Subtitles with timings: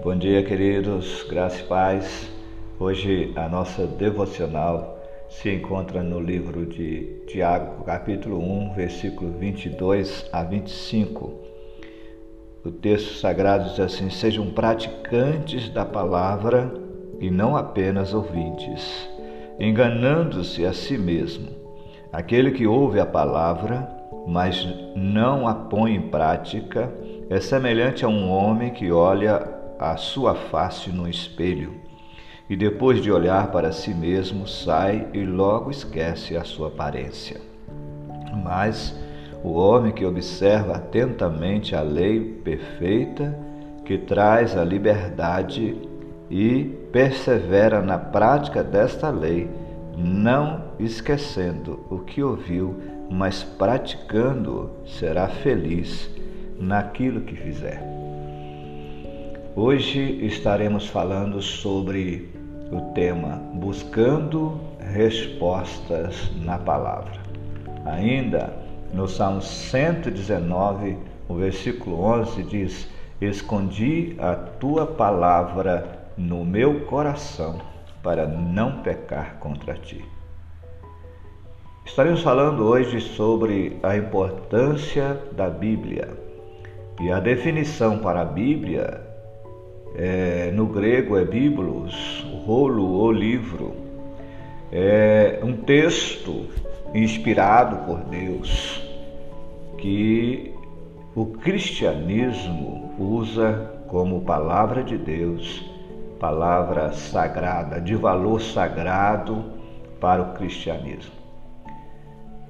[0.00, 2.30] Bom dia, queridos, graça e paz.
[2.78, 4.96] Hoje a nossa devocional
[5.28, 11.32] se encontra no livro de Tiago, capítulo 1, versículo 22 a 25.
[12.64, 16.72] O texto sagrado diz assim: Sejam praticantes da palavra
[17.18, 19.08] e não apenas ouvintes,
[19.58, 21.48] enganando-se a si mesmo.
[22.12, 23.88] Aquele que ouve a palavra,
[24.28, 26.88] mas não a põe em prática,
[27.28, 31.88] é semelhante a um homem que olha a sua face no espelho
[32.48, 37.40] e depois de olhar para si mesmo sai e logo esquece a sua aparência.
[38.42, 38.98] Mas
[39.44, 43.38] o homem que observa atentamente a lei perfeita,
[43.84, 45.76] que traz a liberdade
[46.30, 49.48] e persevera na prática desta lei,
[49.96, 52.76] não esquecendo o que ouviu,
[53.10, 56.10] mas praticando, será feliz
[56.58, 57.97] naquilo que fizer.
[59.60, 62.32] Hoje estaremos falando sobre
[62.70, 67.20] o tema Buscando Respostas na Palavra.
[67.84, 68.54] Ainda
[68.94, 70.96] no Salmo 119,
[71.28, 72.88] o versículo 11 diz:
[73.20, 77.60] Escondi a tua palavra no meu coração
[78.00, 80.04] para não pecar contra ti.
[81.84, 86.16] Estaremos falando hoje sobre a importância da Bíblia.
[87.00, 89.07] E a definição para a Bíblia
[89.94, 93.72] é, no grego é biblos, rolo ou livro.
[94.70, 96.46] É um texto
[96.94, 98.82] inspirado por Deus
[99.78, 100.54] que
[101.14, 105.64] o cristianismo usa como palavra de Deus,
[106.20, 109.44] palavra sagrada, de valor sagrado
[110.00, 111.18] para o cristianismo.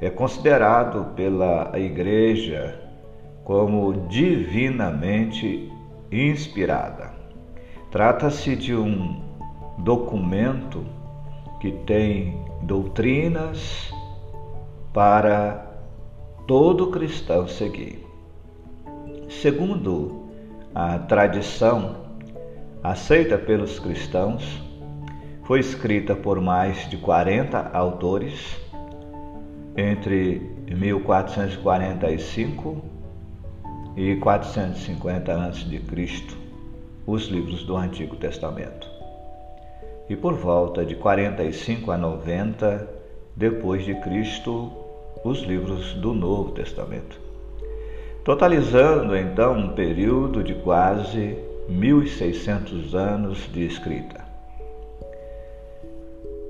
[0.00, 2.78] É considerado pela igreja
[3.44, 5.70] como divinamente
[6.10, 7.05] inspirada.
[7.96, 9.16] Trata-se de um
[9.78, 10.84] documento
[11.58, 13.90] que tem doutrinas
[14.92, 15.66] para
[16.46, 18.06] todo cristão seguir.
[19.30, 20.26] Segundo
[20.74, 22.04] a tradição
[22.82, 24.62] aceita pelos cristãos,
[25.44, 28.60] foi escrita por mais de 40 autores
[29.74, 32.76] entre 1445
[33.96, 36.45] e 450 a.C
[37.06, 38.90] os livros do Antigo Testamento.
[40.08, 42.88] E por volta de 45 a 90
[43.36, 44.72] depois de Cristo,
[45.24, 47.20] os livros do Novo Testamento.
[48.24, 51.36] Totalizando então um período de quase
[51.68, 54.24] 1600 anos de escrita.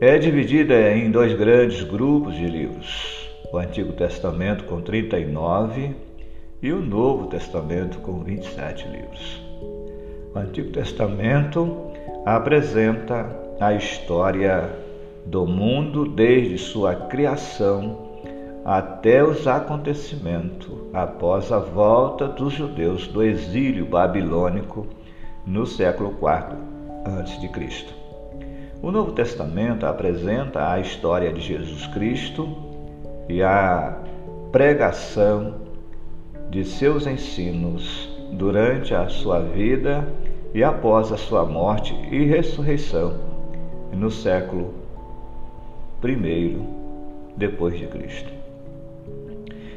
[0.01, 5.95] É dividida em dois grandes grupos de livros: o Antigo Testamento com 39
[6.63, 9.46] e o Novo Testamento com 27 livros.
[10.37, 11.93] O Antigo Testamento
[12.27, 13.27] apresenta
[13.59, 14.71] a história
[15.25, 18.21] do mundo desde sua criação
[18.63, 24.87] até os acontecimentos após a volta dos judeus do exílio babilônico
[25.47, 26.59] no século IV
[27.07, 27.87] a.C.
[28.83, 32.47] O Novo Testamento apresenta a história de Jesus Cristo
[33.27, 33.97] e a
[34.53, 35.55] pregação
[36.51, 40.07] de seus ensinos durante a sua vida
[40.57, 43.21] e após a sua morte e ressurreição
[43.93, 44.73] no século
[46.03, 46.59] I
[47.37, 48.33] depois de Cristo.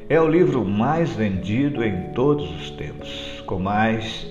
[0.07, 4.25] É o livro mais vendido em todos os tempos, com mais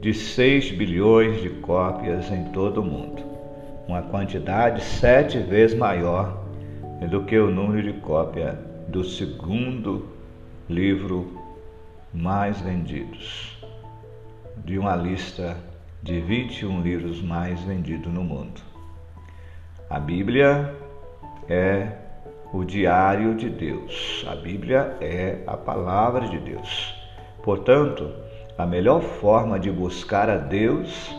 [0.00, 3.22] de 6 bilhões de cópias em todo o mundo,
[3.86, 6.42] uma quantidade sete vezes maior
[7.10, 8.58] do que o número de cópia
[8.88, 10.06] do segundo
[10.66, 11.30] livro
[12.10, 13.54] mais vendidos,
[14.64, 15.58] de uma lista
[16.02, 18.60] de 21 livros mais vendidos no mundo.
[19.88, 20.74] A Bíblia
[21.48, 21.88] é
[22.52, 24.24] o diário de Deus.
[24.28, 26.94] A Bíblia é a palavra de Deus.
[27.42, 28.10] Portanto,
[28.56, 31.14] a melhor forma de buscar a Deus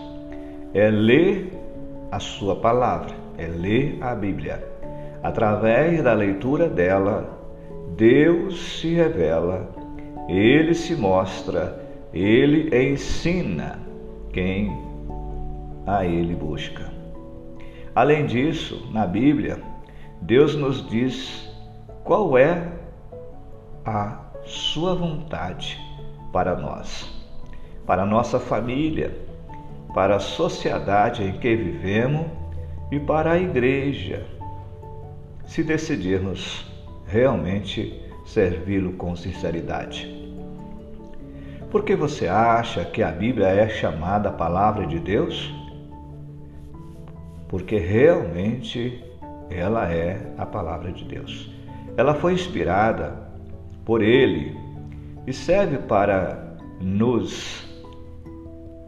[0.74, 1.54] é ler
[2.12, 4.68] a sua palavra, é ler a Bíblia.
[5.22, 7.38] Através da leitura dela,
[7.96, 9.70] Deus se revela,
[10.28, 11.80] ele se mostra,
[12.12, 13.91] ele ensina
[14.32, 14.78] quem
[15.86, 16.92] a Ele busca.
[17.94, 19.62] Além disso, na Bíblia,
[20.22, 21.50] Deus nos diz
[22.04, 22.72] qual é
[23.86, 25.80] a Sua vontade
[26.32, 27.12] para nós,
[27.86, 29.16] para nossa família,
[29.94, 32.26] para a sociedade em que vivemos
[32.92, 34.26] e para a igreja,
[35.46, 36.66] se decidirmos
[37.06, 40.21] realmente servi-lo com sinceridade.
[41.72, 45.50] Por que você acha que a Bíblia é chamada palavra de Deus?
[47.48, 49.02] Porque realmente
[49.50, 51.50] ela é a palavra de Deus.
[51.96, 53.16] Ela foi inspirada
[53.86, 54.54] por Ele
[55.26, 57.66] e serve para nos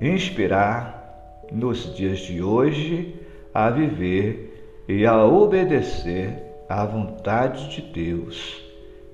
[0.02, 3.16] inspirar nos dias de hoje
[3.54, 6.38] a viver e a obedecer
[6.68, 8.62] à vontade de Deus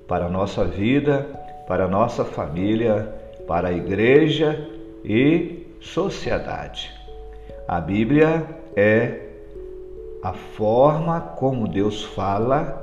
[0.08, 1.24] para a nossa vida,
[1.68, 3.19] para a nossa família,
[3.50, 4.64] para a igreja
[5.04, 6.88] e sociedade.
[7.66, 9.26] A Bíblia é
[10.22, 12.80] a forma como Deus fala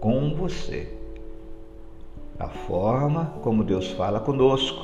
[0.00, 0.88] com você.
[2.38, 4.82] A forma como Deus fala conosco.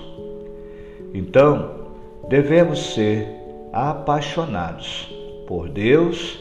[1.15, 1.89] Então,
[2.29, 3.27] devemos ser
[3.73, 5.11] apaixonados
[5.47, 6.39] por Deus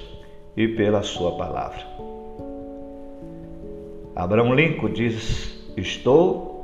[0.58, 1.88] e pela Sua palavra.
[4.14, 6.57] Abraão Lincoln diz: Estou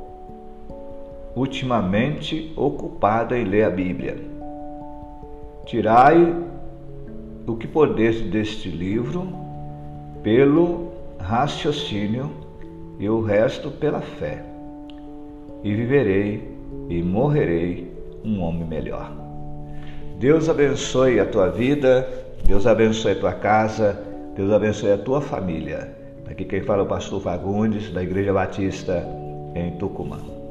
[1.34, 4.16] ultimamente ocupado em ler a Bíblia.
[5.66, 6.34] Tirai
[7.46, 9.28] o que podeis deste livro
[10.22, 12.30] pelo raciocínio
[12.98, 14.42] e o resto pela fé,
[15.62, 16.56] e viverei
[16.88, 17.92] e morrerei
[18.24, 19.12] um homem melhor.
[20.18, 22.08] Deus abençoe a tua vida,
[22.46, 24.00] Deus abençoe a tua casa,
[24.36, 25.92] Deus abençoe a tua família.
[26.26, 29.06] Aqui quem fala é o pastor Fagundes, da Igreja Batista
[29.54, 30.43] em Tucumã.